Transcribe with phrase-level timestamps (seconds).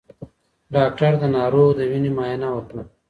[0.73, 2.83] ډاکټر د ناروغ د وینې معاینه وکړه.